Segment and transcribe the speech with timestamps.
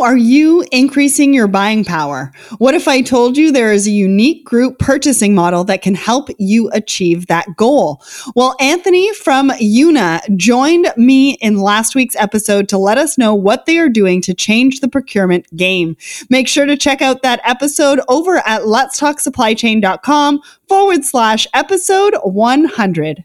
[0.00, 2.32] Are you increasing your buying power?
[2.56, 6.30] What if I told you there is a unique group purchasing model that can help
[6.38, 8.02] you achieve that goal?
[8.34, 13.66] Well, Anthony from Una joined me in last week's episode to let us know what
[13.66, 15.98] they are doing to change the procurement game.
[16.30, 23.24] Make sure to check out that episode over at letstalksupplychain.com forward slash episode 100.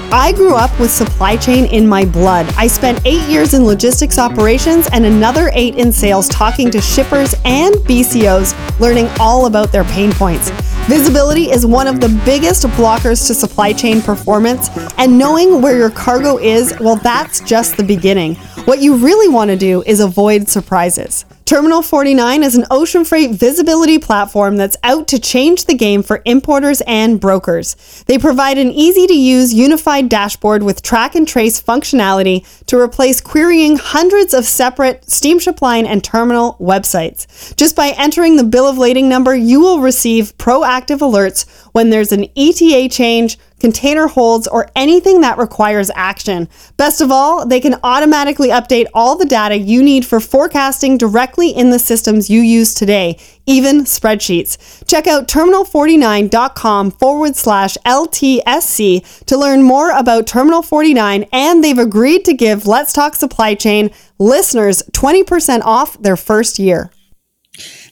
[0.13, 2.45] I grew up with supply chain in my blood.
[2.57, 7.33] I spent eight years in logistics operations and another eight in sales talking to shippers
[7.45, 10.49] and BCOs, learning all about their pain points.
[10.89, 15.91] Visibility is one of the biggest blockers to supply chain performance, and knowing where your
[15.91, 18.35] cargo is, well, that's just the beginning.
[18.65, 21.23] What you really want to do is avoid surprises.
[21.51, 26.21] Terminal 49 is an ocean freight visibility platform that's out to change the game for
[26.23, 27.75] importers and brokers.
[28.07, 33.19] They provide an easy to use unified dashboard with track and trace functionality to replace
[33.19, 37.53] querying hundreds of separate steamship line and terminal websites.
[37.57, 42.13] Just by entering the bill of lading number, you will receive proactive alerts when there's
[42.13, 46.49] an ETA change, container holds, or anything that requires action.
[46.75, 51.51] Best of all, they can automatically update all the data you need for forecasting directly
[51.51, 54.57] in the systems you use today, even spreadsheets.
[54.87, 62.25] Check out terminal49.com forward slash LTSC to learn more about Terminal 49, and they've agreed
[62.25, 66.91] to give Let's Talk Supply Chain listeners 20% off their first year.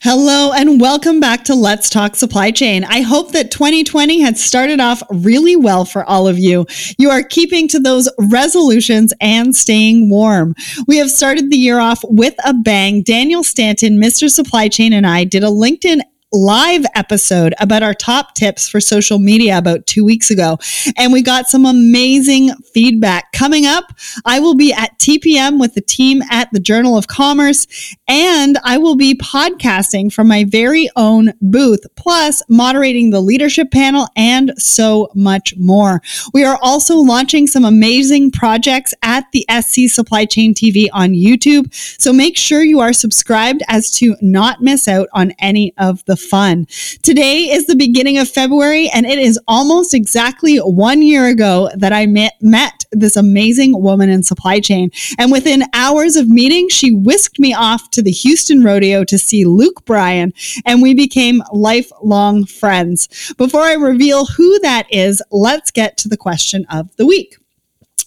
[0.02, 2.86] Hello and welcome back to Let's Talk Supply Chain.
[2.86, 6.66] I hope that 2020 had started off really well for all of you.
[6.98, 10.56] You are keeping to those resolutions and staying warm.
[10.88, 13.04] We have started the year off with a bang.
[13.04, 14.30] Daniel Stanton, Mr.
[14.30, 16.00] Supply Chain, and I did a LinkedIn
[16.32, 20.58] live episode about our top tips for social media about two weeks ago.
[20.96, 23.32] And we got some amazing feedback.
[23.32, 23.86] Coming up,
[24.26, 28.78] I will be at TPM with the team at the Journal of Commerce, and I
[28.78, 35.10] will be podcasting from my very own booth, plus moderating the leadership panel and so
[35.16, 36.02] much more.
[36.34, 41.74] We are also launching some amazing projects at the SC Supply Chain TV on YouTube.
[42.00, 46.19] So make sure you are subscribed as to not miss out on any of the
[46.20, 46.68] fun.
[47.02, 51.94] Today is the beginning of February, and it is almost exactly one year ago that
[51.94, 54.92] I met, met this amazing woman in supply chain.
[55.18, 59.46] And within hours of meeting, she whisked me off to the Houston Rodeo to see
[59.46, 60.34] Luke Bryan,
[60.66, 63.34] and we became lifelong friends.
[63.38, 67.39] Before I reveal who that is, let's get to the question of the week.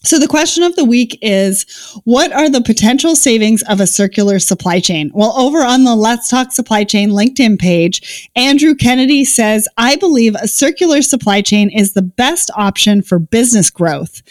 [0.04, 1.64] So the question of the week is
[2.04, 5.10] what are the potential savings of a circular supply chain?
[5.14, 10.34] Well, over on the Let's Talk Supply Chain LinkedIn page, Andrew Kennedy says, I believe
[10.34, 14.22] a circular supply chain is the best option for business growth.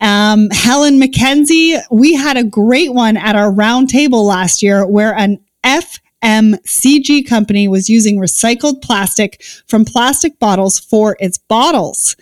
[0.00, 5.38] Um, Helen McKenzie, we had a great one at our roundtable last year where an
[5.62, 12.16] F MCG company was using recycled plastic from plastic bottles for its bottles.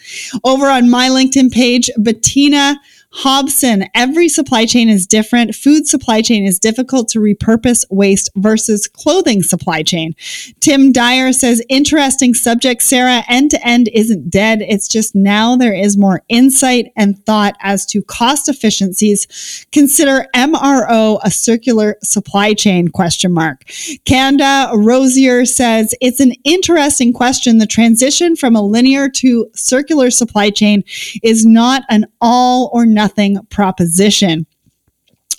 [0.44, 2.80] Over on my LinkedIn page, Bettina
[3.10, 5.54] Hobson, every supply chain is different.
[5.54, 10.14] Food supply chain is difficult to repurpose waste versus clothing supply chain.
[10.60, 13.24] Tim Dyer says, interesting subject, Sarah.
[13.26, 14.60] End to end isn't dead.
[14.60, 19.66] It's just now there is more insight and thought as to cost efficiencies.
[19.72, 23.64] Consider MRO a circular supply chain question mark.
[24.04, 27.56] Kanda Rosier says, it's an interesting question.
[27.56, 30.84] The transition from a linear to circular supply chain
[31.22, 34.44] is not an all or nothing proposition.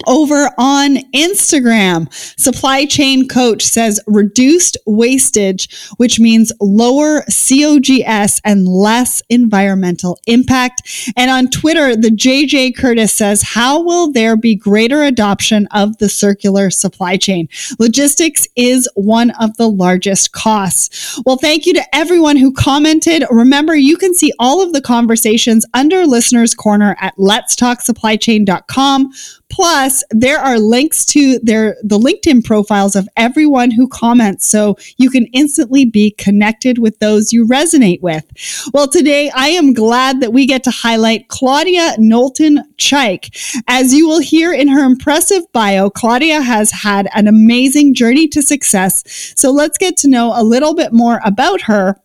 [0.08, 9.22] Over on Instagram, Supply Chain Coach says reduced wastage, which means lower COGS and less
[9.28, 11.14] environmental impact.
[11.18, 16.08] And on Twitter, the JJ Curtis says, How will there be greater adoption of the
[16.08, 17.50] circular supply chain?
[17.78, 21.20] Logistics is one of the largest costs.
[21.26, 23.26] Well, thank you to everyone who commented.
[23.30, 29.12] Remember, you can see all of the conversations under Listener's Corner at letstalksupplychain.com
[29.50, 35.10] Plus, there are links to their the LinkedIn profiles of everyone who comments so you
[35.10, 38.26] can instantly be connected with those you resonate with.
[38.74, 43.64] Well, today I am glad that we get to highlight Claudia Knowlton Chaik.
[43.68, 48.42] As you will hear in her impressive bio, Claudia has had an amazing journey to
[48.42, 49.04] success.
[49.36, 52.00] So let's get to know a little bit more about her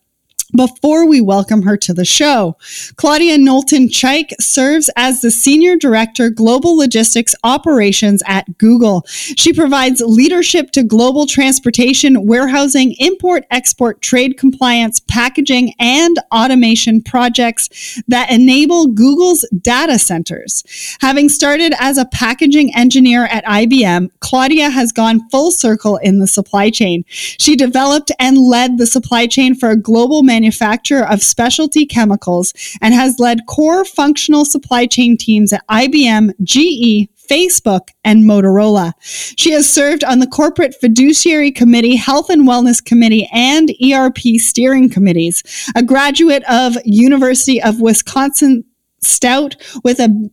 [0.56, 2.56] before we welcome her to the show.
[2.96, 9.04] Claudia Knowlton Chaik serves as the Senior Director, Global Logistics Operations at Google.
[9.08, 18.00] She provides leadership to global transportation, warehousing, import, export, trade compliance, packaging, and automation projects
[18.06, 20.62] that enable Google's data centers.
[21.00, 26.26] Having started as a packaging engineer at IBM, Claudia has gone full circle in the
[26.26, 27.04] supply chain.
[27.08, 32.52] She developed and led the supply chain for a global manufacturer manufacturer of specialty chemicals
[32.82, 38.92] and has led core functional supply chain teams at IBM, GE, Facebook, and Motorola.
[39.00, 44.90] She has served on the Corporate Fiduciary Committee, Health and Wellness Committee, and ERP steering
[44.90, 45.42] committees.
[45.74, 48.64] A graduate of University of Wisconsin
[49.00, 50.30] Stout with a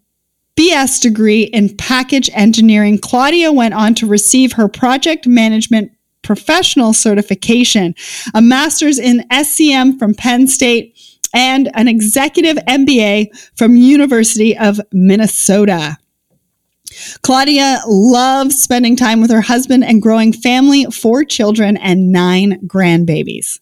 [0.60, 7.96] BS degree in package engineering, Claudia went on to receive her project management professional certification,
[8.34, 10.98] a master's in SCM from Penn State,
[11.34, 15.98] and an executive MBA from University of Minnesota.
[17.22, 23.60] Claudia loves spending time with her husband and growing family, four children, and nine grandbabies.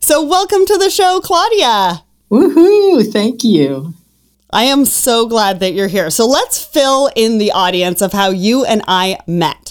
[0.00, 2.04] So, welcome to the show, Claudia.
[2.30, 3.10] Woohoo!
[3.10, 3.94] Thank you.
[4.50, 6.10] I am so glad that you're here.
[6.10, 9.63] So, let's fill in the audience of how you and I met.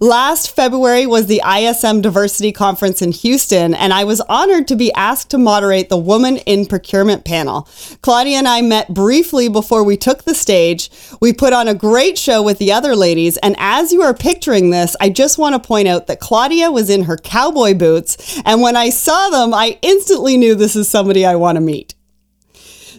[0.00, 4.92] Last February was the ISM Diversity Conference in Houston, and I was honored to be
[4.92, 7.68] asked to moderate the Woman in Procurement panel.
[8.02, 10.90] Claudia and I met briefly before we took the stage.
[11.20, 14.70] We put on a great show with the other ladies, and as you are picturing
[14.70, 18.62] this, I just want to point out that Claudia was in her cowboy boots, and
[18.62, 21.95] when I saw them, I instantly knew this is somebody I want to meet.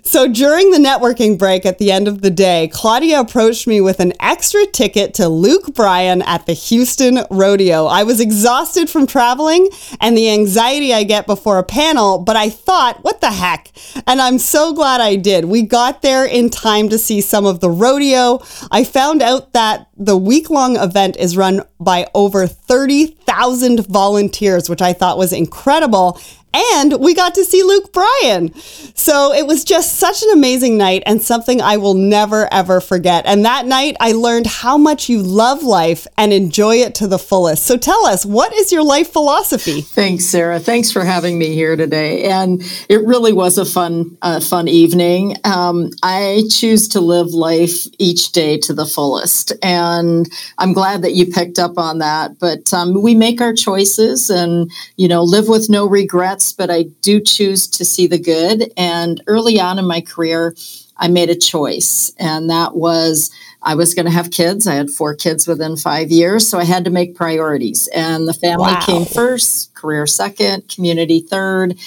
[0.03, 3.99] So during the networking break at the end of the day, Claudia approached me with
[3.99, 7.85] an extra ticket to Luke Bryan at the Houston Rodeo.
[7.85, 12.49] I was exhausted from traveling and the anxiety I get before a panel, but I
[12.49, 13.71] thought, what the heck?
[14.05, 15.45] And I'm so glad I did.
[15.45, 18.41] We got there in time to see some of the rodeo.
[18.71, 24.81] I found out that the week long event is run by over 30,000 volunteers, which
[24.81, 26.19] I thought was incredible
[26.53, 28.53] and we got to see Luke Bryan.
[28.95, 33.25] So it was just such an amazing night and something I will never, ever forget.
[33.25, 37.19] And that night, I learned how much you love life and enjoy it to the
[37.19, 37.65] fullest.
[37.65, 39.81] So tell us, what is your life philosophy?
[39.81, 40.59] Thanks, Sarah.
[40.59, 42.23] Thanks for having me here today.
[42.23, 45.35] And it really was a fun, uh, fun evening.
[45.43, 49.53] Um, I choose to live life each day to the fullest.
[49.61, 50.27] And
[50.57, 52.39] I'm glad that you picked up on that.
[52.39, 56.84] But um, we make our choices and, you know, live with no regrets but I
[57.01, 58.72] do choose to see the good.
[58.78, 60.56] And early on in my career,
[60.98, 63.30] I made a choice, and that was
[63.62, 64.68] I was going to have kids.
[64.68, 67.88] I had four kids within five years, so I had to make priorities.
[67.94, 68.81] And the family wow.
[68.81, 71.78] came first, career second, community third,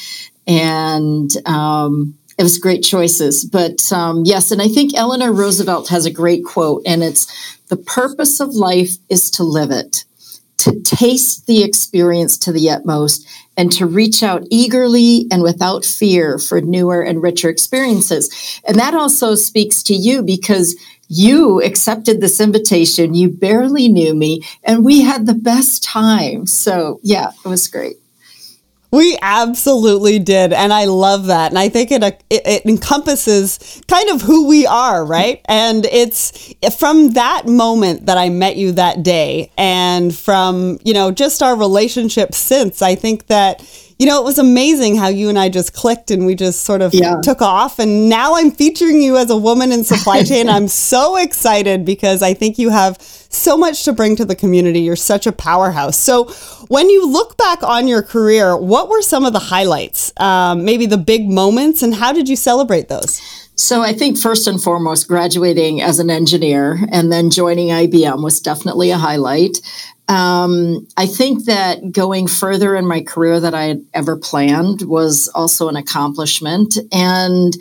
[0.47, 3.45] and um, it was great choices.
[3.45, 7.77] But um, yes, and I think Eleanor Roosevelt has a great quote, and it's the
[7.77, 10.05] purpose of life is to live it
[10.65, 13.27] to taste the experience to the utmost
[13.57, 18.61] and to reach out eagerly and without fear for newer and richer experiences.
[18.67, 20.77] And that also speaks to you because
[21.09, 23.15] you accepted this invitation.
[23.15, 26.47] You barely knew me, and we had the best time.
[26.47, 28.00] So, yeah, it was great.
[28.93, 30.53] We absolutely did.
[30.53, 31.53] And I love that.
[31.53, 35.41] And I think it, uh, it, it, encompasses kind of who we are, right?
[35.47, 41.11] And it's from that moment that I met you that day and from, you know,
[41.13, 43.63] just our relationship since, I think that
[44.01, 46.81] you know, it was amazing how you and I just clicked and we just sort
[46.81, 47.21] of yeah.
[47.23, 47.79] took off.
[47.79, 50.49] And now I'm featuring you as a woman in supply chain.
[50.49, 54.81] I'm so excited because I think you have so much to bring to the community.
[54.81, 55.99] You're such a powerhouse.
[55.99, 56.33] So,
[56.69, 60.19] when you look back on your career, what were some of the highlights?
[60.19, 63.21] Um, maybe the big moments, and how did you celebrate those?
[63.61, 68.41] So I think first and foremost, graduating as an engineer and then joining IBM was
[68.41, 69.59] definitely a highlight.
[70.11, 75.29] Um, I think that going further in my career than I had ever planned was
[75.37, 76.77] also an accomplishment.
[76.91, 77.55] And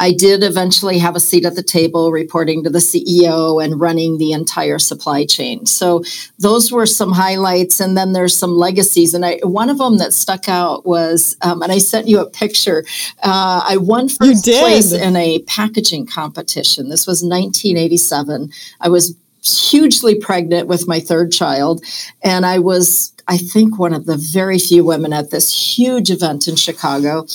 [0.00, 4.18] I did eventually have a seat at the table reporting to the CEO and running
[4.18, 5.66] the entire supply chain.
[5.66, 6.04] So
[6.38, 7.80] those were some highlights.
[7.80, 9.12] And then there's some legacies.
[9.12, 12.30] And I, one of them that stuck out was, um, and I sent you a
[12.30, 12.84] picture.
[13.24, 16.90] Uh, I won first place in a packaging competition.
[16.90, 18.52] This was 1987.
[18.80, 21.84] I was hugely pregnant with my third child,
[22.22, 26.48] and I was I think, one of the very few women at this huge event
[26.48, 27.26] in Chicago.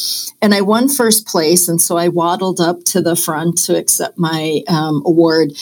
[0.42, 1.70] And I won first place.
[1.70, 5.54] And so I waddled up to the front to accept my um, award.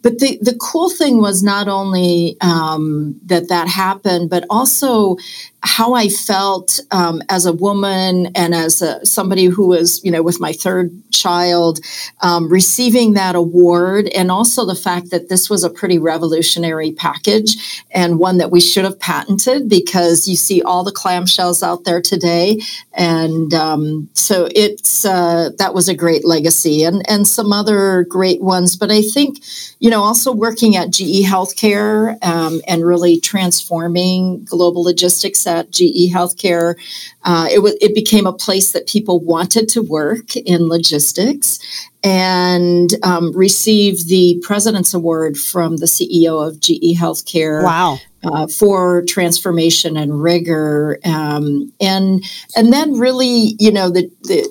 [0.00, 5.16] But the, the cool thing was not only um, that that happened, but also
[5.62, 10.22] how I felt um, as a woman and as a, somebody who was, you know,
[10.22, 11.80] with my third child,
[12.20, 17.84] um, receiving that award, and also the fact that this was a pretty revolutionary package
[17.90, 22.00] and one that we should have patented because you see all the clamshells out there
[22.00, 22.60] today,
[22.92, 28.40] and um, so it's uh, that was a great legacy, and and some other great
[28.40, 28.76] ones.
[28.76, 29.38] But I think,
[29.80, 36.10] you know, also working at GE Healthcare um, and really transforming global logistics at GE
[36.12, 36.74] Healthcare.
[37.22, 41.60] Uh, it, w- it became a place that people wanted to work in logistics
[42.02, 47.62] and um, received the President's Award from the CEO of GE Healthcare.
[47.62, 47.98] Wow.
[48.24, 52.24] Uh, for transformation and rigor, um, and
[52.56, 54.44] and then really, you know, the the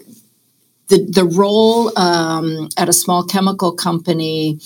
[0.88, 4.60] the, the role um, at a small chemical company,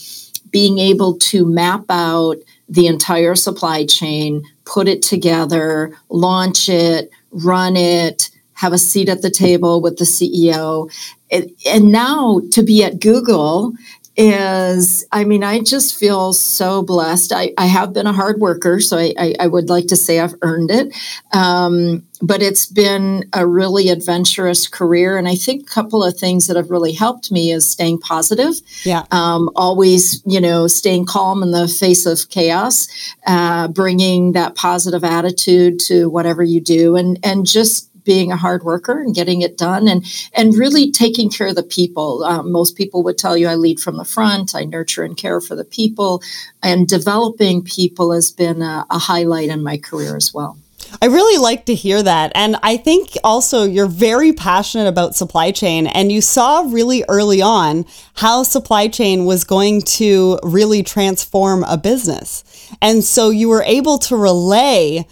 [0.52, 2.38] being able to map out
[2.70, 9.22] the entire supply chain, put it together, launch it, run it, have a seat at
[9.22, 10.92] the table with the CEO.
[11.32, 13.74] And, now to be at Google
[14.18, 17.32] is i mean i just feel so blessed.
[17.32, 20.20] I, I have been a hard worker so I, I, I would like to say
[20.20, 20.94] i've earned it.
[21.34, 26.48] Um, but it's been a really adventurous career and i think a couple of things
[26.48, 28.56] that have really helped me is staying positive.
[28.84, 29.06] Yeah.
[29.12, 32.88] Um, always you know staying calm in the face of chaos
[33.26, 38.64] uh, bringing that positive attitude to whatever you do and and just being a hard
[38.64, 40.04] worker and getting it done and
[40.34, 43.80] and really taking care of the people um, most people would tell you i lead
[43.80, 46.22] from the front i nurture and care for the people
[46.62, 50.58] and developing people has been a, a highlight in my career as well
[51.02, 52.32] I really like to hear that.
[52.36, 57.42] And I think also you're very passionate about supply chain and you saw really early
[57.42, 62.44] on how supply chain was going to really transform a business.
[62.82, 65.06] And so you were able to relay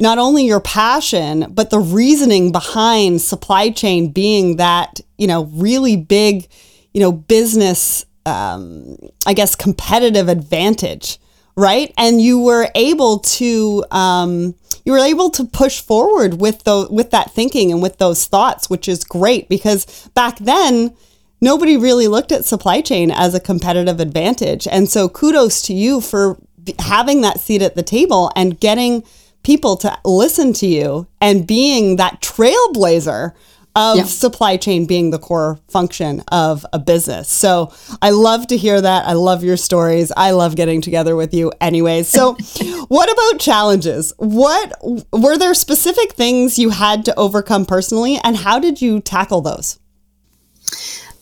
[0.00, 5.96] not only your passion, but the reasoning behind supply chain being that, you know, really
[5.96, 6.48] big,
[6.94, 11.18] you know, business, um, I guess, competitive advantage,
[11.54, 11.92] right?
[11.98, 14.54] And you were able to, um,
[14.86, 18.70] you were able to push forward with the with that thinking and with those thoughts,
[18.70, 20.96] which is great because back then
[21.42, 24.66] nobody really looked at supply chain as a competitive advantage.
[24.66, 26.38] And so kudos to you for
[26.78, 29.04] having that seat at the table and getting
[29.42, 33.32] people to listen to you and being that trailblazer
[33.76, 34.04] of yeah.
[34.04, 37.28] supply chain being the core function of a business.
[37.28, 39.06] So I love to hear that.
[39.06, 40.10] I love your stories.
[40.16, 42.08] I love getting together with you anyways.
[42.08, 42.34] So
[42.88, 44.12] what about challenges?
[44.18, 44.72] What
[45.12, 49.78] were there specific things you had to overcome personally and how did you tackle those?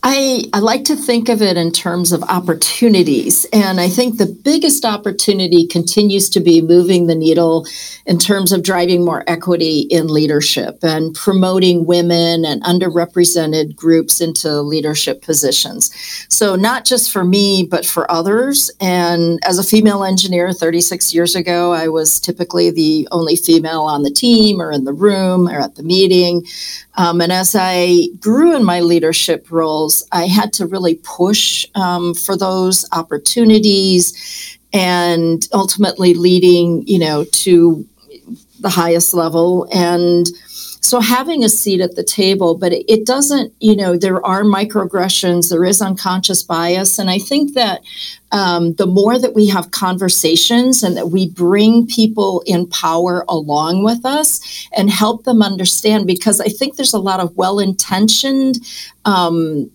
[0.01, 3.45] I, I like to think of it in terms of opportunities.
[3.51, 7.67] And I think the biggest opportunity continues to be moving the needle
[8.05, 14.61] in terms of driving more equity in leadership and promoting women and underrepresented groups into
[14.61, 15.93] leadership positions.
[16.29, 18.71] So, not just for me, but for others.
[18.79, 24.03] And as a female engineer 36 years ago, I was typically the only female on
[24.03, 26.45] the team or in the room or at the meeting.
[26.95, 29.49] Um, and as I grew in my leadership
[29.89, 37.25] roles, I had to really push um, for those opportunities and ultimately leading, you know,
[37.31, 37.85] to
[38.59, 39.67] the highest level.
[39.73, 40.27] And
[40.81, 45.49] so having a seat at the table, but it, doesn't, you know, there are microaggressions,
[45.49, 46.99] there is unconscious bias.
[46.99, 47.81] And I think that
[48.31, 53.83] um, the more that we have conversations and that we bring people in power along
[53.83, 58.59] with us and help them understand, because I think there's a lot of well intentioned
[59.05, 59.69] um,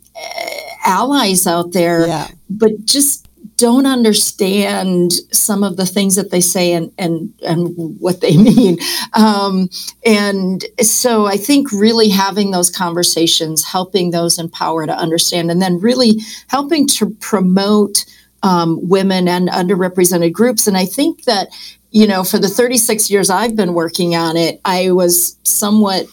[0.84, 2.28] allies out there, yeah.
[2.48, 3.24] but just
[3.56, 8.78] don't understand some of the things that they say and and and what they mean
[9.14, 9.68] um,
[10.04, 15.62] and so i think really having those conversations helping those in power to understand and
[15.62, 18.04] then really helping to promote
[18.42, 21.48] um, women and underrepresented groups and i think that
[21.90, 26.06] you know for the 36 years i've been working on it i was somewhat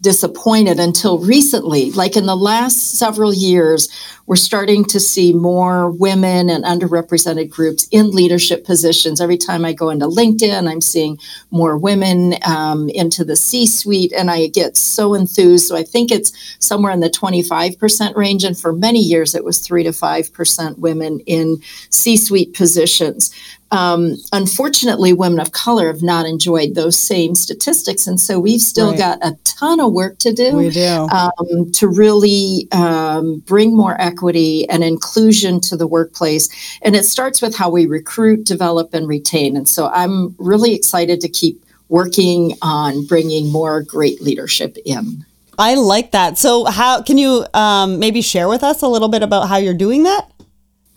[0.00, 1.90] disappointed until recently.
[1.90, 3.88] Like in the last several years,
[4.26, 9.20] we're starting to see more women and underrepresented groups in leadership positions.
[9.20, 11.18] Every time I go into LinkedIn, I'm seeing
[11.50, 15.66] more women um, into the C suite, and I get so enthused.
[15.66, 18.44] So I think it's somewhere in the 25% range.
[18.44, 21.56] And for many years, it was 3 to 5% women in
[21.88, 23.34] C suite positions.
[23.70, 28.06] Um, unfortunately, women of color have not enjoyed those same statistics.
[28.06, 28.98] And so we've still right.
[28.98, 31.08] got a ton of work to do, we do.
[31.10, 36.48] Um, to really um, bring more equity and inclusion to the workplace.
[36.82, 39.56] And it starts with how we recruit, develop, and retain.
[39.56, 45.24] And so I'm really excited to keep working on bringing more great leadership in.
[45.58, 46.38] I like that.
[46.38, 49.74] So, how can you um, maybe share with us a little bit about how you're
[49.74, 50.30] doing that?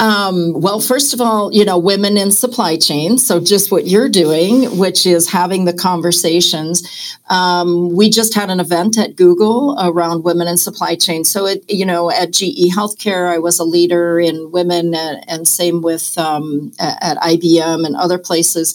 [0.02, 3.20] Um, well, first of all, you know, women in supply chain.
[3.20, 6.82] So, just what you're doing, which is having the conversations.
[7.30, 11.24] Um, we just had an event at Google around women in supply chain.
[11.24, 15.48] So, it, you know, at GE Healthcare, I was a leader in women, and, and
[15.48, 18.74] same with um, at IBM and other places.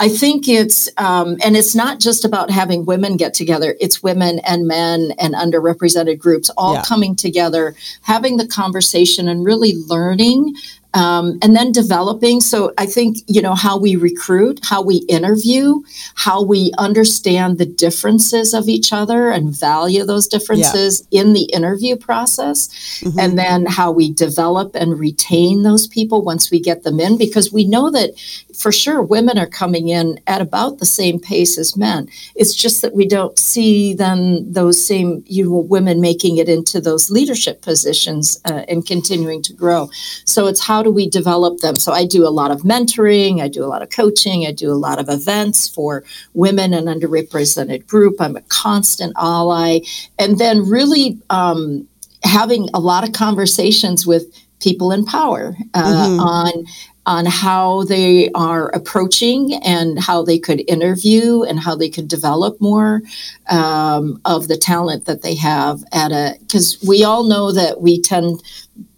[0.00, 4.38] I think it's, um, and it's not just about having women get together, it's women
[4.40, 6.82] and men and underrepresented groups all yeah.
[6.82, 10.54] coming together, having the conversation and really learning
[10.94, 12.40] um, and then developing.
[12.40, 15.80] So I think, you know, how we recruit, how we interview,
[16.14, 21.22] how we understand the differences of each other and value those differences yeah.
[21.22, 22.68] in the interview process.
[23.00, 23.18] Mm-hmm.
[23.18, 27.52] And then how we develop and retain those people once we get them in, because
[27.52, 28.10] we know that
[28.54, 32.08] for sure women are coming in at about the same pace as men.
[32.34, 36.80] It's just that we don't see then those same you know, women making it into
[36.80, 39.88] those leadership positions uh, and continuing to grow.
[40.24, 41.76] So it's how do we develop them?
[41.76, 44.72] So I do a lot of mentoring, I do a lot of coaching, I do
[44.72, 48.18] a lot of events for women and underrepresented group.
[48.18, 49.80] I'm a constant ally,
[50.18, 51.86] and then really um,
[52.22, 54.24] having a lot of conversations with
[54.58, 56.20] people in power uh, mm-hmm.
[56.20, 56.64] on
[57.04, 62.58] on how they are approaching and how they could interview and how they could develop
[62.60, 63.02] more
[63.50, 68.00] um, of the talent that they have at a because we all know that we
[68.00, 68.42] tend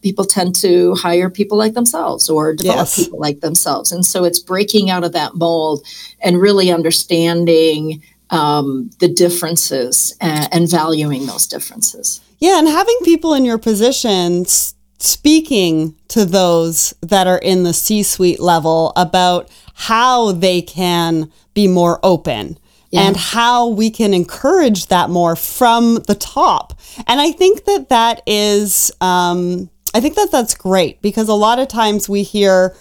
[0.03, 3.05] people tend to hire people like themselves or develop yes.
[3.05, 5.87] people like themselves and so it's breaking out of that mold
[6.21, 13.35] and really understanding um, the differences and, and valuing those differences yeah and having people
[13.35, 20.33] in your positions speaking to those that are in the C suite level about how
[20.33, 22.59] they can be more open
[22.91, 23.03] yeah.
[23.03, 26.79] and how we can encourage that more from the top.
[27.07, 31.59] And I think that that is, um, I think that that's great because a lot
[31.59, 32.74] of times we hear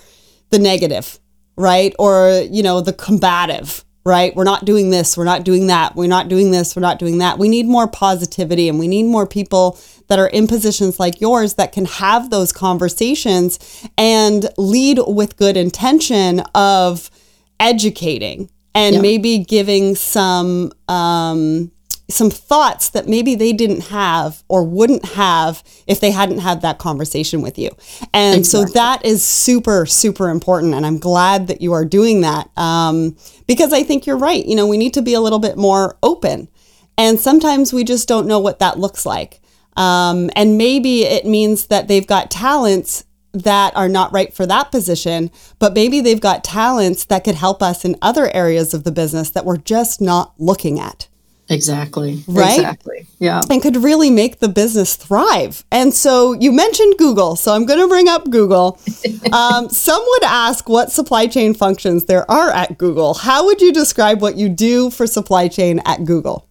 [0.49, 1.19] the negative,
[1.55, 1.93] right?
[1.99, 4.35] Or, you know, the combative right?
[4.35, 7.19] We're not doing this, we're not doing that, we're not doing this, we're not doing
[7.19, 7.37] that.
[7.37, 11.55] We need more positivity and we need more people that are in positions like yours
[11.55, 13.59] that can have those conversations
[13.97, 17.11] and lead with good intention of
[17.59, 19.01] educating and yeah.
[19.01, 21.71] maybe giving some um,
[22.09, 26.77] some thoughts that maybe they didn't have or wouldn't have if they hadn't had that
[26.77, 27.69] conversation with you.
[28.13, 28.67] And exactly.
[28.67, 30.73] so that is super, super important.
[30.73, 33.15] And I'm glad that you are doing that um,
[33.47, 34.45] because I think you're right.
[34.45, 36.49] You know, we need to be a little bit more open.
[36.97, 39.39] And sometimes we just don't know what that looks like.
[39.77, 44.71] Um, and maybe it means that they've got talents that are not right for that
[44.71, 48.91] position, but maybe they've got talents that could help us in other areas of the
[48.91, 51.07] business that we're just not looking at.
[51.51, 52.23] Exactly.
[52.27, 52.55] Right?
[52.55, 53.05] Exactly.
[53.19, 53.41] Yeah.
[53.49, 55.65] And could really make the business thrive.
[55.69, 57.35] And so you mentioned Google.
[57.35, 58.79] So I'm going to bring up Google.
[59.33, 63.15] um, some would ask what supply chain functions there are at Google.
[63.15, 66.47] How would you describe what you do for supply chain at Google?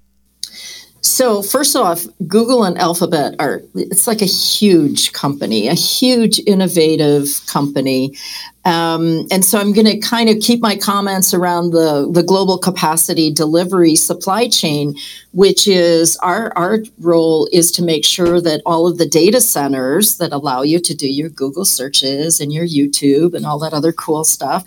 [1.03, 7.41] So first off, Google and Alphabet are it's like a huge company, a huge innovative
[7.47, 8.15] company.
[8.65, 12.59] Um, and so I'm going to kind of keep my comments around the, the global
[12.59, 14.95] capacity delivery supply chain,
[15.33, 20.19] which is our, our role is to make sure that all of the data centers
[20.19, 23.93] that allow you to do your Google searches and your YouTube and all that other
[23.93, 24.65] cool stuff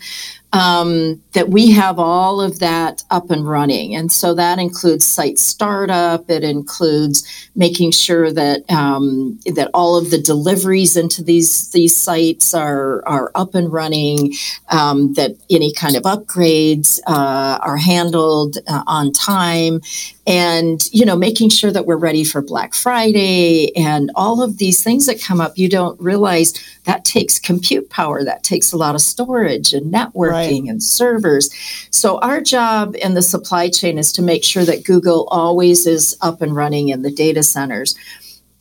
[0.54, 3.96] um, that we have all of that up and running.
[3.96, 6.30] And so that includes site startup.
[6.30, 12.54] It includes making sure that um, that all of the deliveries into these these sites
[12.54, 14.32] are are up and running.
[14.70, 19.80] Um, that any kind of upgrades uh, are handled uh, on time,
[20.26, 24.82] and you know making sure that we're ready for black friday and all of these
[24.82, 26.52] things that come up you don't realize
[26.84, 28.24] that takes compute power.
[28.24, 30.70] That takes a lot of storage and networking right.
[30.70, 31.50] and servers.
[31.90, 36.16] So our job in the supply chain is to make sure that google always is
[36.20, 37.94] up and running in the data centers.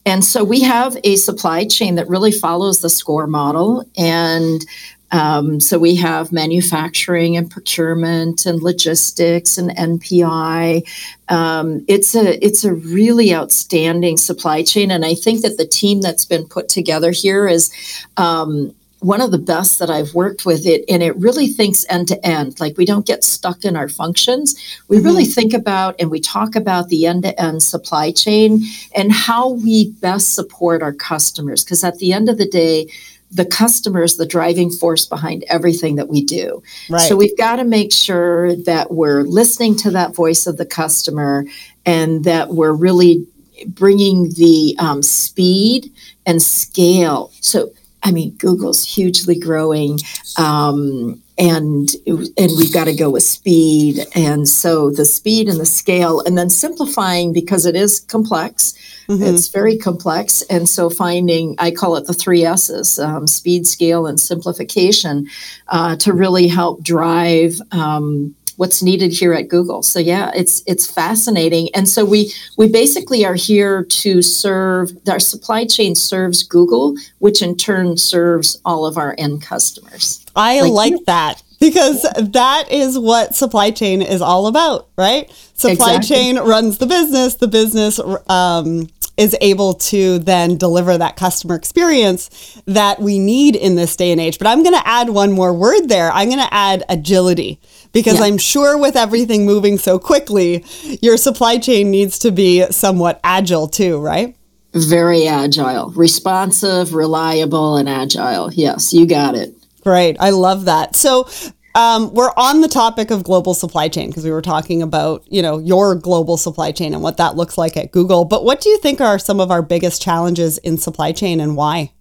[0.05, 4.65] And so we have a supply chain that really follows the SCOR model and
[5.13, 10.83] um, so we have manufacturing and procurement and logistics and NPI.
[11.29, 16.01] Um, it's a it's a really outstanding supply chain, and I think that the team
[16.01, 17.71] that's been put together here is.
[18.17, 22.07] Um, one of the best that I've worked with it, and it really thinks end
[22.07, 22.61] to end.
[22.61, 24.55] Like we don't get stuck in our functions.
[24.87, 25.05] We mm-hmm.
[25.05, 28.61] really think about and we talk about the end to end supply chain
[28.95, 31.65] and how we best support our customers.
[31.65, 32.87] Because at the end of the day,
[33.33, 36.61] the customer is the driving force behind everything that we do.
[36.89, 37.01] Right.
[37.01, 41.45] So we've got to make sure that we're listening to that voice of the customer
[41.85, 43.25] and that we're really
[43.67, 45.91] bringing the um, speed
[46.25, 47.31] and scale.
[47.41, 47.71] So,
[48.03, 49.99] I mean, Google's hugely growing.
[50.37, 55.65] Um, and and we've got to go with speed and so the speed and the
[55.65, 58.75] scale and then simplifying because it is complex
[59.07, 59.23] mm-hmm.
[59.23, 64.05] it's very complex and so finding i call it the three s's um, speed scale
[64.05, 65.27] and simplification
[65.69, 69.83] uh, to really help drive um, what's needed here at Google.
[69.83, 71.69] So yeah, it's it's fascinating.
[71.73, 77.41] And so we we basically are here to serve our supply chain serves Google, which
[77.41, 80.23] in turn serves all of our end customers.
[80.35, 85.31] I like, like that because that is what supply chain is all about, right?
[85.53, 86.15] Supply exactly.
[86.15, 92.61] chain runs the business, the business um, is able to then deliver that customer experience
[92.65, 94.39] that we need in this day and age.
[94.39, 96.11] But I'm going to add one more word there.
[96.11, 97.61] I'm going to add agility
[97.93, 98.25] because yeah.
[98.25, 100.65] I'm sure with everything moving so quickly,
[101.01, 104.35] your supply chain needs to be somewhat agile too, right?
[104.73, 108.51] Very agile, responsive, reliable, and agile.
[108.51, 109.55] Yes, you got it.
[109.83, 110.17] Great.
[110.19, 110.95] I love that.
[110.95, 111.27] So,
[111.75, 115.41] um, we're on the topic of global supply chain because we were talking about, you
[115.41, 118.25] know, your global supply chain and what that looks like at Google.
[118.25, 121.55] But what do you think are some of our biggest challenges in supply chain and
[121.55, 121.91] why?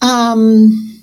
[0.00, 1.02] Um,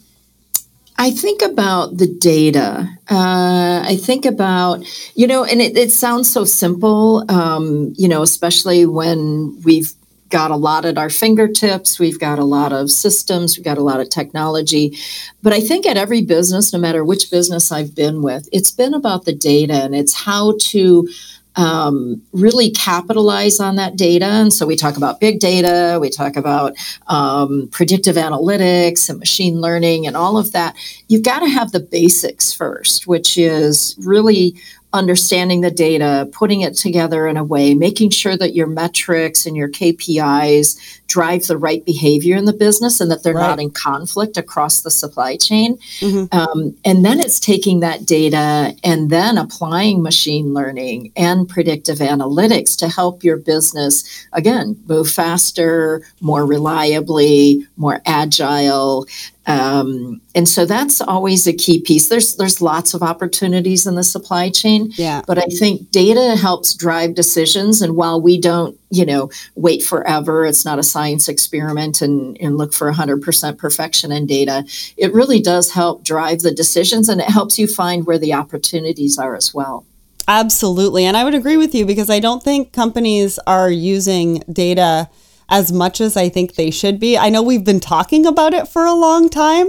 [0.98, 2.90] I think about the data.
[3.10, 4.84] Uh, I think about,
[5.16, 9.94] you know, and it, it sounds so simple, um, you know, especially when we've
[10.30, 12.00] got a lot at our fingertips.
[12.00, 13.58] We've got a lot of systems.
[13.58, 14.98] We've got a lot of technology.
[15.44, 18.94] But I think at every business, no matter which business I've been with, it's been
[18.94, 21.08] about the data and it's how to
[21.56, 24.26] um, really capitalize on that data.
[24.26, 26.74] And so we talk about big data, we talk about
[27.08, 30.76] um, predictive analytics and machine learning and all of that.
[31.08, 34.60] You've got to have the basics first, which is really
[34.96, 39.56] understanding the data, putting it together in a way, making sure that your metrics and
[39.56, 43.50] your KPIs drive the right behavior in the business and that they're right.
[43.50, 45.78] not in conflict across the supply chain.
[46.00, 46.38] Mm-hmm.
[46.38, 52.78] Um, and then it's taking that data and then applying machine learning and predictive analytics
[52.78, 59.06] to help your business, again, move faster, more reliably, more agile.
[59.48, 62.10] Um, and so that's always a key piece.
[62.10, 65.22] There's there's lots of opportunities in the supply chain, yeah.
[65.28, 67.82] but I think data helps drive decisions.
[67.82, 70.46] And while we don't you know, wait forever.
[70.46, 74.64] It's not a science experiment and, and look for 100% perfection in data.
[74.98, 79.18] It really does help drive the decisions and it helps you find where the opportunities
[79.18, 79.86] are as well.
[80.28, 81.06] Absolutely.
[81.06, 85.10] And I would agree with you because I don't think companies are using data
[85.50, 87.18] as much as I think they should be.
[87.18, 89.68] I know we've been talking about it for a long time,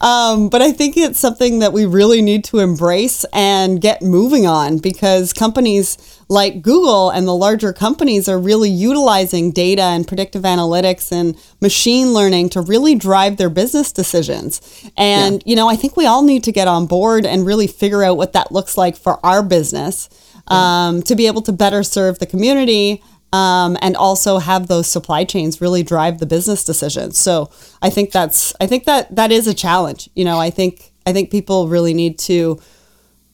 [0.00, 4.46] um, but I think it's something that we really need to embrace and get moving
[4.46, 10.42] on because companies like Google and the larger companies are really utilizing data and predictive
[10.42, 14.60] analytics and machine learning to really drive their business decisions.
[14.96, 15.50] And, yeah.
[15.50, 18.16] you know, I think we all need to get on board and really figure out
[18.16, 20.08] what that looks like for our business
[20.46, 23.02] um, to be able to better serve the community
[23.32, 27.18] um, and also have those supply chains really drive the business decisions.
[27.18, 30.08] So I think that's I think that that is a challenge.
[30.14, 32.60] You know, I think I think people really need to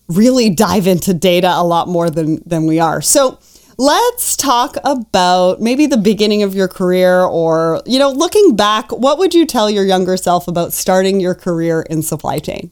[0.08, 3.00] really dive into data a lot more than than we are.
[3.00, 3.38] So
[3.78, 9.18] let's talk about maybe the beginning of your career or you know looking back what
[9.18, 12.70] would you tell your younger self about starting your career in supply chain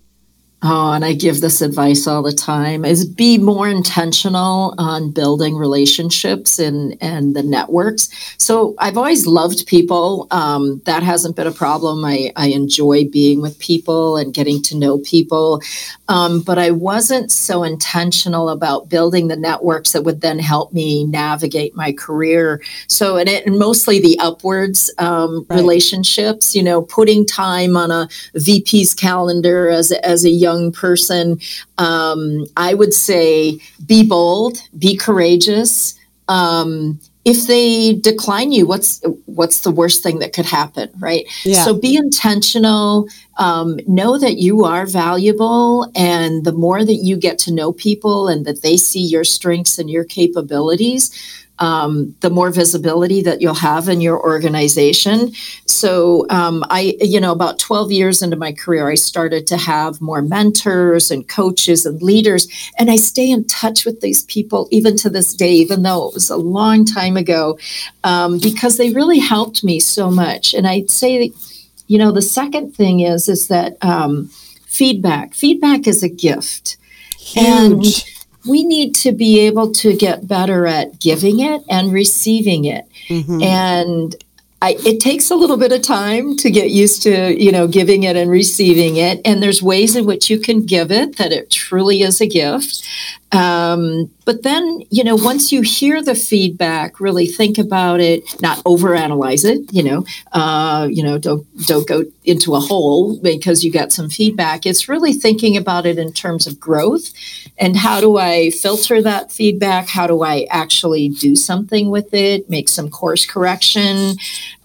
[0.67, 5.57] Oh, and I give this advice all the time is be more intentional on building
[5.57, 8.09] relationships and, and the networks.
[8.39, 10.27] So I've always loved people.
[10.31, 12.03] Um, that hasn't been a problem.
[12.03, 15.61] I, I enjoy being with people and getting to know people.
[16.09, 21.05] Um, but I wasn't so intentional about building the networks that would then help me
[21.05, 22.63] navigate my career.
[22.89, 25.57] So, and, it, and mostly the upwards um, right.
[25.59, 31.39] relationships, you know, putting time on a VP's calendar as, as a young young person,
[31.79, 35.99] um, I would say be bold, be courageous.
[36.29, 41.25] Um, if they decline you, what's what's the worst thing that could happen, right?
[41.45, 41.65] Yeah.
[41.65, 43.09] So be intentional.
[43.39, 48.29] Um, know that you are valuable, and the more that you get to know people
[48.29, 51.11] and that they see your strengths and your capabilities,
[51.59, 55.33] um, the more visibility that you'll have in your organization.
[55.67, 60.01] So, um, I, you know, about 12 years into my career, I started to have
[60.01, 62.49] more mentors and coaches and leaders.
[62.79, 66.15] And I stay in touch with these people even to this day, even though it
[66.15, 67.59] was a long time ago,
[68.03, 70.55] um, because they really helped me so much.
[70.55, 71.33] And I'd say,
[71.87, 74.29] you know, the second thing is, is that um,
[74.67, 76.79] feedback, feedback is a gift.
[77.19, 77.47] Huge.
[77.47, 78.14] And
[78.47, 82.87] we need to be able to get better at giving it and receiving it.
[83.09, 83.43] Mm-hmm.
[83.43, 84.17] And
[84.61, 88.05] I, it takes a little bit of time to get used to, you know, giving
[88.05, 89.21] it and receiving it.
[89.25, 92.83] And there's ways in which you can give it that it truly is a gift.
[93.35, 98.59] Um, but then, you know, once you hear the feedback, really think about it, not
[98.59, 99.73] overanalyze it.
[99.73, 104.09] You know, uh, you know, don't don't go into a hole because you got some
[104.09, 104.65] feedback.
[104.65, 107.11] It's really thinking about it in terms of growth
[107.57, 109.89] and how do I filter that feedback?
[109.89, 112.51] How do I actually do something with it?
[112.51, 114.17] Make some course correction.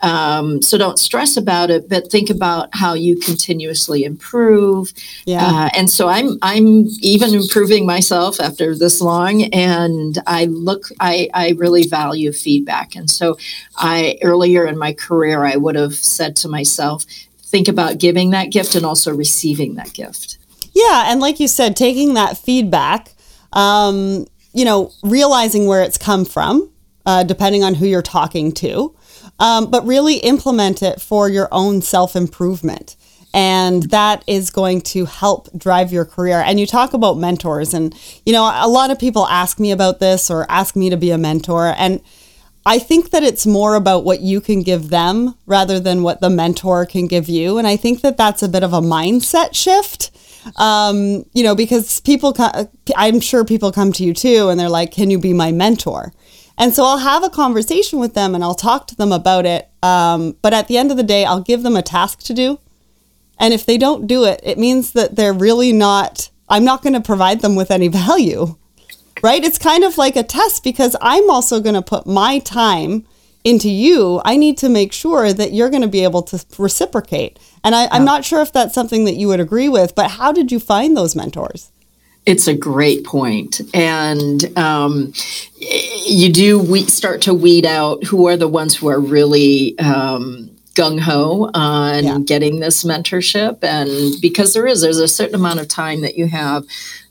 [0.01, 4.93] Um, so don't stress about it, but think about how you continuously improve.
[5.25, 5.45] Yeah.
[5.45, 11.29] Uh, and so I'm I'm even improving myself after this long and i look i
[11.33, 13.37] i really value feedback and so
[13.77, 17.05] i earlier in my career i would have said to myself
[17.41, 20.37] think about giving that gift and also receiving that gift
[20.73, 23.13] yeah and like you said taking that feedback
[23.53, 26.69] um, you know realizing where it's come from
[27.05, 28.95] uh, depending on who you're talking to
[29.39, 32.95] um, but really implement it for your own self improvement
[33.33, 36.41] and that is going to help drive your career.
[36.41, 37.93] And you talk about mentors, and
[38.25, 41.11] you know, a lot of people ask me about this or ask me to be
[41.11, 42.01] a mentor, and
[42.65, 46.29] I think that it's more about what you can give them rather than what the
[46.29, 47.57] mentor can give you.
[47.57, 50.11] And I think that that's a bit of a mindset shift.
[50.57, 52.35] Um, you know, because people,
[52.95, 56.13] I'm sure people come to you too, and they're like, "Can you be my mentor?"
[56.59, 59.69] And so I'll have a conversation with them and I'll talk to them about it.
[59.81, 62.59] Um, but at the end of the day, I'll give them a task to do.
[63.39, 66.93] And if they don't do it, it means that they're really not, I'm not going
[66.93, 68.57] to provide them with any value,
[69.21, 69.43] right?
[69.43, 73.05] It's kind of like a test because I'm also going to put my time
[73.43, 74.21] into you.
[74.25, 77.39] I need to make sure that you're going to be able to reciprocate.
[77.63, 80.31] And I, am not sure if that's something that you would agree with, but how
[80.31, 81.71] did you find those mentors?
[82.25, 83.61] It's a great point.
[83.73, 85.13] And um,
[86.05, 90.51] you do we start to weed out who are the ones who are really um,
[90.75, 92.19] gung ho on yeah.
[92.19, 93.63] getting this mentorship.
[93.63, 96.65] And because there is, there's a certain amount of time that you have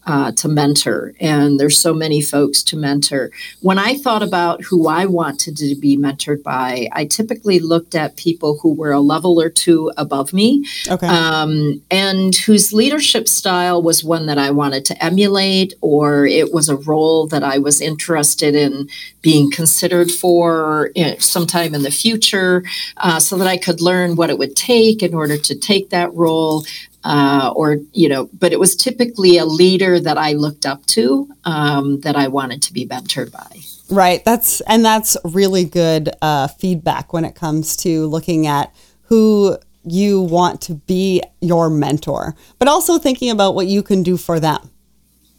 [0.08, 3.30] uh, to mentor, and there's so many folks to mentor.
[3.60, 8.16] When I thought about who I wanted to be mentored by, I typically looked at
[8.16, 11.06] people who were a level or two above me, okay.
[11.06, 16.70] um, and whose leadership style was one that I wanted to emulate, or it was
[16.70, 18.88] a role that I was interested in
[19.20, 22.64] being considered for you know, sometime in the future,
[22.96, 26.14] uh, so that I could learn what it would take in order to take that
[26.14, 26.64] role
[27.04, 31.28] uh, or you know but it was typically a leader that i looked up to
[31.44, 33.60] um, that i wanted to be mentored by.
[33.90, 34.22] Right.
[34.24, 40.20] That's and that's really good uh, feedback when it comes to looking at who you
[40.20, 44.70] want to be your mentor but also thinking about what you can do for them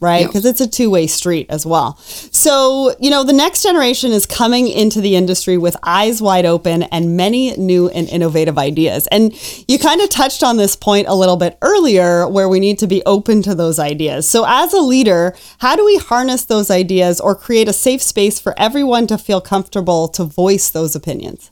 [0.00, 0.26] right?
[0.26, 1.96] Because it's a two way street as well.
[1.98, 6.84] So, you know, the next generation is coming into the industry with eyes wide open
[6.84, 9.06] and many new and innovative ideas.
[9.08, 9.32] And
[9.68, 12.86] you kind of touched on this point a little bit earlier where we need to
[12.86, 14.28] be open to those ideas.
[14.28, 18.40] So, as a leader, how do we harness those ideas or create a safe space
[18.40, 21.50] for everyone to feel comfortable to voice those opinions?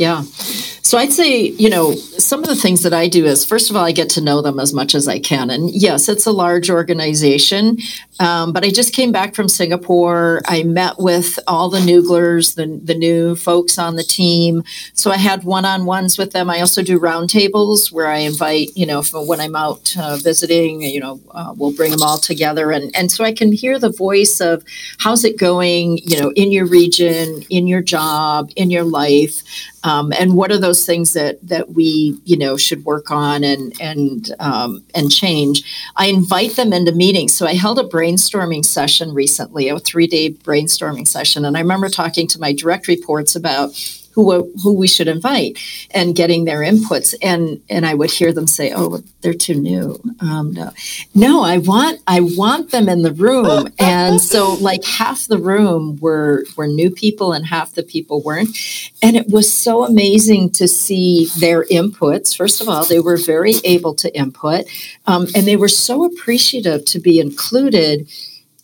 [0.00, 0.22] Yeah.
[0.22, 3.76] So I'd say, you know, some of the things that I do is, first of
[3.76, 5.50] all, I get to know them as much as I can.
[5.50, 7.76] And yes, it's a large organization,
[8.18, 10.40] um, but I just came back from Singapore.
[10.46, 14.64] I met with all the Nooglers, the, the new folks on the team.
[14.94, 16.48] So I had one on ones with them.
[16.48, 20.98] I also do roundtables where I invite, you know, when I'm out uh, visiting, you
[20.98, 22.72] know, uh, we'll bring them all together.
[22.72, 24.64] And, and so I can hear the voice of
[24.98, 29.44] how's it going, you know, in your region, in your job, in your life
[29.82, 33.78] um, and what are those things that that we you know should work on and
[33.80, 35.62] and um, and change?
[35.96, 37.34] I invite them into meetings.
[37.34, 41.44] So i held a brainstorming session recently a three day brainstorming session.
[41.44, 43.70] And i remember talking to my direct reports about
[44.12, 45.58] who who we should invite
[45.92, 47.14] and getting their inputs.
[47.22, 50.00] And and I would hear them say oh they're too new.
[50.20, 50.72] Um, no.
[51.14, 53.68] No I want I want them in the room.
[53.80, 58.50] And so like half the room were were new people and half the people weren't.
[59.02, 62.36] And it was so amazing to see their inputs.
[62.36, 64.66] First of all they were very able to input.
[65.06, 68.08] Um, and they were so appreciative to be included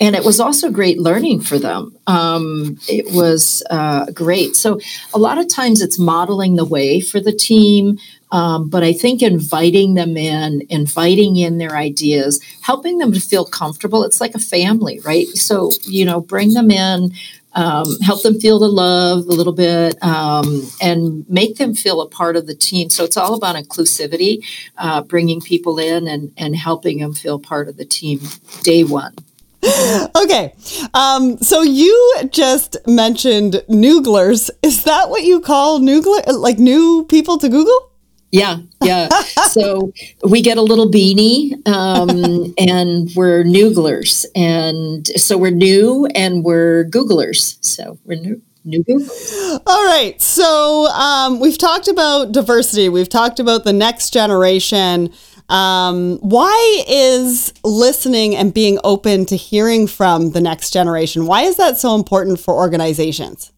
[0.00, 1.96] and it was also great learning for them.
[2.06, 4.54] Um, it was uh, great.
[4.54, 4.78] So,
[5.14, 7.98] a lot of times it's modeling the way for the team,
[8.30, 13.44] um, but I think inviting them in, inviting in their ideas, helping them to feel
[13.46, 14.04] comfortable.
[14.04, 15.26] It's like a family, right?
[15.28, 17.12] So, you know, bring them in,
[17.54, 22.08] um, help them feel the love a little bit, um, and make them feel a
[22.08, 22.90] part of the team.
[22.90, 24.44] So it's all about inclusivity,
[24.76, 28.20] uh, bringing people in and, and helping them feel part of the team
[28.62, 29.14] day one.
[30.16, 30.54] okay.
[30.94, 34.50] Um, so you just mentioned Nooglers.
[34.62, 36.22] Is that what you call Noogler?
[36.38, 37.92] Like new people to Google?
[38.32, 39.08] Yeah, yeah.
[39.48, 39.92] so
[40.28, 46.84] we get a little beanie, um, and we're Nooglers, and so we're new and we're
[46.90, 47.56] Googlers.
[47.64, 48.42] So we're new.
[48.68, 49.08] New Google.
[49.64, 50.20] All right.
[50.20, 52.88] So um, we've talked about diversity.
[52.88, 55.12] We've talked about the next generation.
[55.48, 61.26] Um, why is listening and being open to hearing from the next generation?
[61.26, 63.52] Why is that so important for organizations?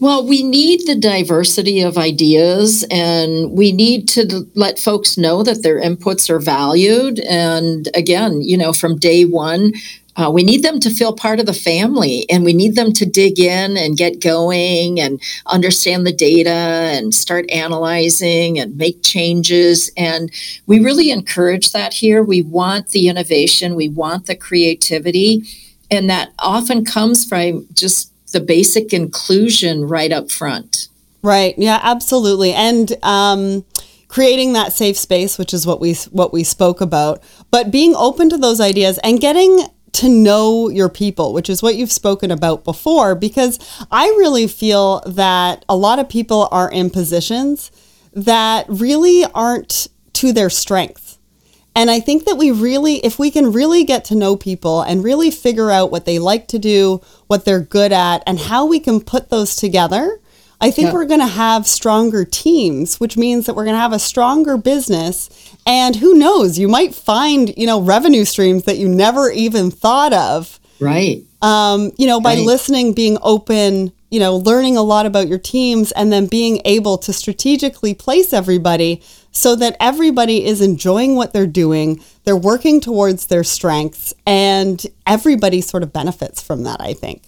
[0.00, 5.62] Well, we need the diversity of ideas and we need to let folks know that
[5.62, 7.20] their inputs are valued.
[7.20, 9.72] And again, you know, from day one,
[10.16, 13.04] uh, we need them to feel part of the family and we need them to
[13.04, 19.90] dig in and get going and understand the data and start analyzing and make changes.
[19.96, 20.30] And
[20.66, 22.22] we really encourage that here.
[22.22, 25.42] We want the innovation, we want the creativity.
[25.90, 30.88] And that often comes from just the basic inclusion right up front.
[31.22, 31.54] Right.
[31.56, 32.52] Yeah, absolutely.
[32.52, 33.64] And um,
[34.08, 38.28] creating that safe space, which is what we what we spoke about, but being open
[38.30, 42.64] to those ideas and getting to know your people, which is what you've spoken about
[42.64, 43.58] before, because
[43.90, 47.70] I really feel that a lot of people are in positions
[48.12, 51.18] that really aren't to their strength.
[51.76, 55.02] And I think that we really, if we can really get to know people and
[55.02, 58.78] really figure out what they like to do, what they're good at, and how we
[58.78, 60.20] can put those together,
[60.64, 60.94] I think yeah.
[60.94, 64.56] we're going to have stronger teams, which means that we're going to have a stronger
[64.56, 65.28] business.
[65.66, 70.14] And who knows, you might find, you know, revenue streams that you never even thought
[70.14, 70.58] of.
[70.80, 71.22] Right.
[71.42, 72.46] Um, you know, by right.
[72.46, 76.96] listening, being open, you know, learning a lot about your teams and then being able
[76.96, 83.26] to strategically place everybody so that everybody is enjoying what they're doing, they're working towards
[83.26, 87.22] their strengths, and everybody sort of benefits from that, I think.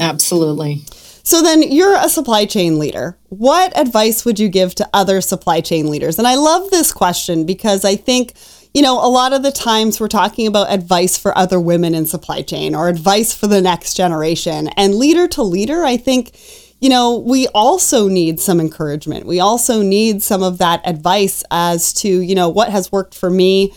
[0.00, 0.84] Absolutely.
[1.28, 3.18] So then you're a supply chain leader.
[3.28, 6.16] What advice would you give to other supply chain leaders?
[6.16, 8.32] And I love this question because I think,
[8.72, 12.06] you know, a lot of the times we're talking about advice for other women in
[12.06, 14.68] supply chain or advice for the next generation.
[14.68, 16.34] And leader to leader, I think
[16.80, 19.26] you know, we also need some encouragement.
[19.26, 23.28] We also need some of that advice as to, you know, what has worked for
[23.28, 23.74] me,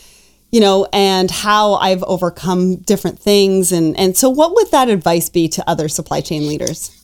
[0.52, 3.74] you know, and how I've overcome different things.
[3.74, 7.01] And, and so, what would that advice be to other supply chain leaders?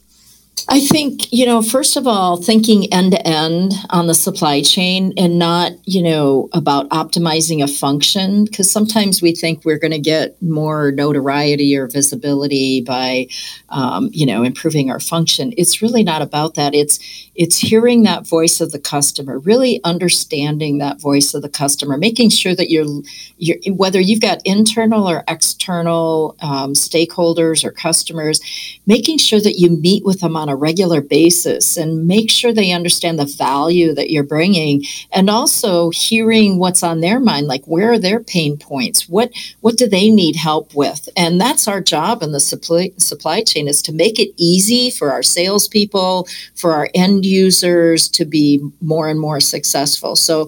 [0.69, 5.13] I think, you know, first of all, thinking end to end on the supply chain
[5.15, 9.99] and not, you know, about optimizing a function, because sometimes we think we're going to
[9.99, 13.27] get more notoriety or visibility by,
[13.69, 15.53] um, you know, improving our function.
[15.57, 16.73] It's really not about that.
[16.73, 16.99] It's
[17.35, 22.29] it's hearing that voice of the customer, really understanding that voice of the customer, making
[22.29, 23.03] sure that you're,
[23.37, 28.41] you're whether you've got internal or external um, stakeholders or customers,
[28.87, 32.71] making sure that you meet with them on a regular basis and make sure they
[32.71, 37.93] understand the value that you're bringing, and also hearing what's on their mind, like where
[37.93, 39.31] are their pain points, what
[39.61, 43.67] what do they need help with, and that's our job in the supply supply chain
[43.67, 49.07] is to make it easy for our salespeople, for our end users to be more
[49.07, 50.15] and more successful.
[50.15, 50.47] So,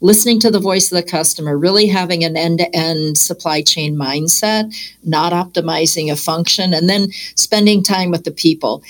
[0.00, 3.96] listening to the voice of the customer, really having an end to end supply chain
[3.96, 8.82] mindset, not optimizing a function, and then spending time with the people.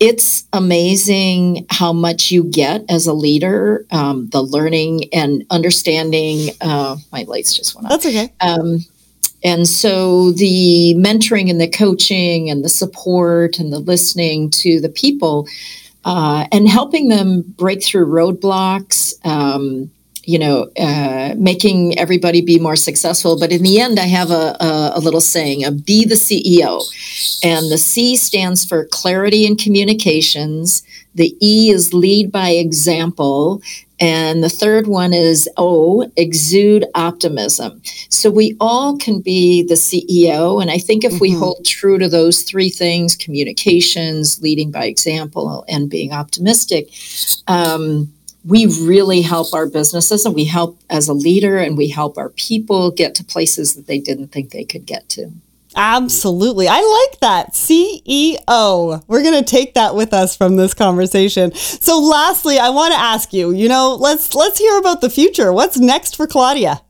[0.00, 6.50] It's amazing how much you get as a leader, um, the learning and understanding.
[6.60, 7.90] Uh, my lights just went off.
[7.90, 8.32] That's okay.
[8.40, 8.84] Um,
[9.44, 14.88] and so the mentoring and the coaching and the support and the listening to the
[14.88, 15.46] people
[16.04, 19.14] uh, and helping them break through roadblocks.
[19.24, 19.90] Um,
[20.26, 23.38] you know, uh, making everybody be more successful.
[23.38, 26.82] But in the end, I have a, a, a, little saying: a "Be the CEO,"
[27.42, 30.82] and the C stands for clarity and communications.
[31.14, 33.62] The E is lead by example,
[34.00, 37.80] and the third one is O, exude optimism.
[38.08, 40.60] So we all can be the CEO.
[40.60, 41.20] And I think if mm-hmm.
[41.20, 46.90] we hold true to those three things communications, leading by example, and being optimistic
[47.46, 48.12] um,
[48.44, 52.28] we really help our businesses and we help as a leader and we help our
[52.30, 55.30] people get to places that they didn't think they could get to.
[55.76, 56.68] Absolutely.
[56.68, 57.52] I like that.
[57.52, 59.02] CEO.
[59.08, 61.52] We're going to take that with us from this conversation.
[61.54, 65.52] So lastly, I want to ask you, you know, let's let's hear about the future.
[65.52, 66.80] What's next for Claudia?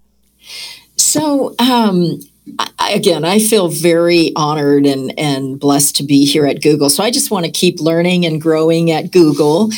[0.97, 2.21] So, um,
[2.59, 6.91] I, again, I feel very honored and, and blessed to be here at Google.
[6.91, 9.71] So I just want to keep learning and growing at Google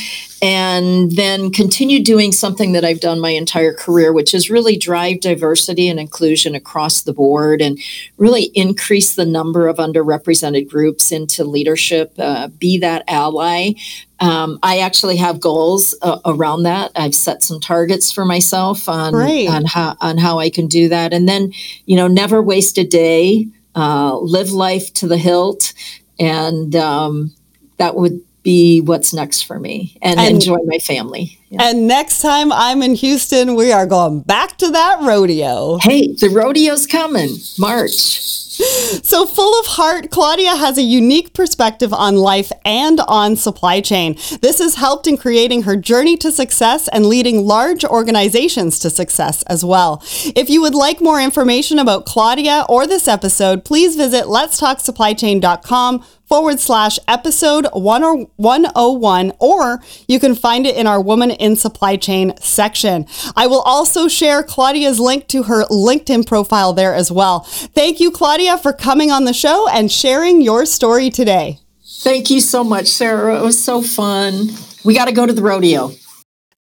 [0.46, 5.18] and then continue doing something that I've done my entire career, which is really drive
[5.18, 7.80] diversity and inclusion across the board and
[8.16, 13.72] really increase the number of underrepresented groups into leadership, uh, be that ally.
[14.20, 16.92] Um, I actually have goals uh, around that.
[16.94, 19.16] I've set some targets for myself on,
[19.48, 21.52] on how on how I can do that, and then
[21.86, 23.48] you know, never waste a day.
[23.74, 25.74] Uh, live life to the hilt,
[26.18, 27.34] and um,
[27.76, 31.36] that would be what's next for me and, and enjoy my family.
[31.50, 31.64] Yeah.
[31.64, 35.78] And next time I'm in Houston, we are going back to that rodeo.
[35.78, 38.45] Hey, the rodeo's coming, March.
[38.56, 44.14] So, full of heart, Claudia has a unique perspective on life and on supply chain.
[44.40, 49.42] This has helped in creating her journey to success and leading large organizations to success
[49.44, 50.02] as well.
[50.34, 56.58] If you would like more information about Claudia or this episode, please visit letstalksupplychain.com forward
[56.58, 63.06] slash episode 101, or you can find it in our Woman in Supply Chain section.
[63.36, 67.40] I will also share Claudia's link to her LinkedIn profile there as well.
[67.40, 71.58] Thank you, Claudia, for coming on the show and sharing your story today.
[72.02, 73.40] Thank you so much, Sarah.
[73.40, 74.50] It was so fun.
[74.84, 75.90] We got to go to the rodeo.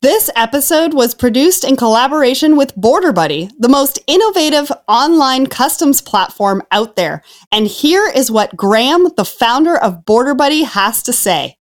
[0.02, 6.62] This episode was produced in collaboration with Border Buddy, the most innovative online customs platform
[6.70, 7.22] out there.
[7.50, 11.56] And here is what Graham, the founder of Border Buddy, has to say.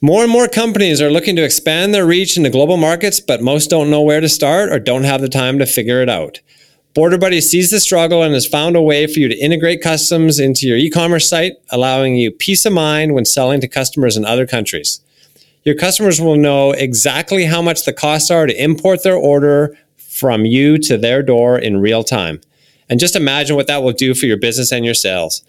[0.00, 3.70] More and more companies are looking to expand their reach into global markets, but most
[3.70, 6.40] don't know where to start or don't have the time to figure it out.
[6.98, 10.40] Border Buddy sees the struggle and has found a way for you to integrate customs
[10.40, 14.24] into your e commerce site, allowing you peace of mind when selling to customers in
[14.24, 15.00] other countries
[15.68, 20.46] your customers will know exactly how much the costs are to import their order from
[20.46, 22.40] you to their door in real time.
[22.88, 25.42] And just imagine what that will do for your business and your sales.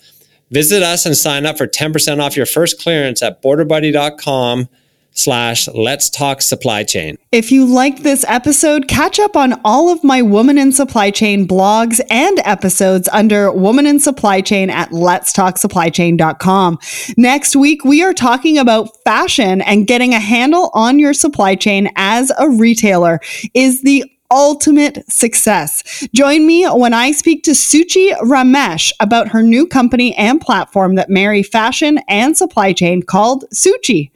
[0.51, 4.67] Visit us and sign up for 10% off your first clearance at borderbuddy.com
[5.11, 7.17] slash let's talk supply chain.
[7.31, 11.47] If you liked this episode, catch up on all of my Woman in Supply Chain
[11.47, 16.79] blogs and episodes under Woman in Supply Chain at letstalksupplychain.com.
[17.17, 21.89] Next week, we are talking about fashion and getting a handle on your supply chain
[21.95, 23.19] as a retailer
[23.53, 26.07] is the ultimate success.
[26.13, 31.09] Join me when I speak to Suuchi Ramesh about her new company and platform that
[31.09, 34.11] marry fashion and supply chain called Suuchi.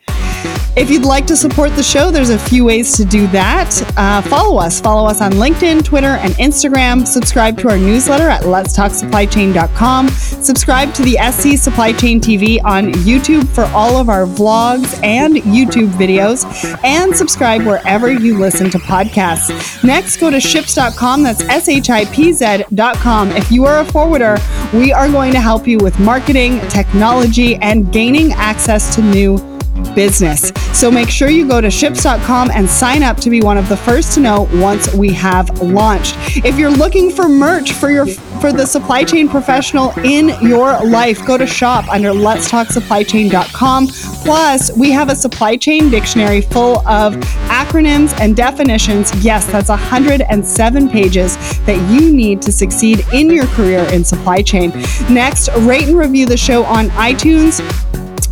[0.75, 3.79] If you'd like to support the show, there's a few ways to do that.
[3.95, 4.81] Uh, follow us.
[4.81, 7.05] Follow us on LinkedIn, Twitter, and Instagram.
[7.05, 10.09] Subscribe to our newsletter at letstalksupplychain.com.
[10.09, 15.35] Subscribe to the SC Supply Chain TV on YouTube for all of our vlogs and
[15.35, 16.43] YouTube videos.
[16.83, 19.83] And subscribe wherever you listen to podcasts.
[19.83, 21.21] Next, go to shipz.com.
[21.21, 23.31] That's S H I P Z.com.
[23.33, 24.37] If you are a forwarder,
[24.73, 29.52] we are going to help you with marketing, technology, and gaining access to new
[29.95, 30.51] business.
[30.73, 33.77] So make sure you go to shipz.com and sign up to be one of the
[33.77, 36.15] first to know once we have launched.
[36.45, 41.25] If you're looking for merch for your for the supply chain professional in your life,
[41.25, 43.87] go to shop under letstalksupplychain.com.
[43.87, 47.13] Plus, we have a supply chain dictionary full of
[47.47, 49.13] acronyms and definitions.
[49.23, 54.71] Yes, that's 107 pages that you need to succeed in your career in supply chain.
[55.09, 57.61] Next, rate and review the show on iTunes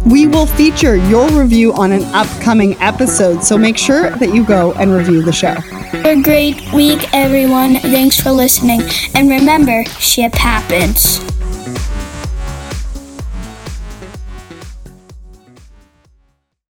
[0.06, 4.74] we will feature your review on an upcoming episode, so make sure that you go
[4.74, 5.56] and review the show.
[5.94, 7.76] A great week, everyone.
[7.76, 8.82] Thanks for listening.
[9.14, 11.20] And remember, ship happens.